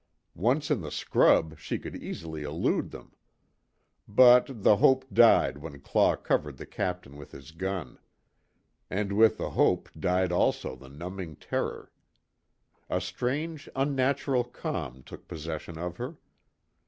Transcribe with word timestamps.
Once 0.33 0.71
in 0.71 0.81
the 0.81 0.89
scrub, 0.89 1.59
she 1.59 1.77
could 1.77 1.95
easily 1.95 2.41
elude 2.41 2.89
them. 2.89 3.13
But 4.07 4.63
the 4.63 4.77
hope 4.77 5.05
died 5.13 5.59
when 5.59 5.79
Claw 5.79 6.15
covered 6.15 6.57
the 6.57 6.65
Captain 6.65 7.17
with 7.17 7.31
his 7.33 7.51
gun. 7.51 7.99
And 8.89 9.13
with 9.13 9.37
the 9.37 9.51
hope 9.51 9.89
died 9.93 10.31
also 10.31 10.75
the 10.75 10.89
numbing 10.89 11.35
terror. 11.35 11.91
A 12.89 12.99
strange, 12.99 13.69
unnatural 13.75 14.43
calm 14.45 15.03
took 15.03 15.27
possession 15.27 15.77
of 15.77 15.97
her. 15.97 16.17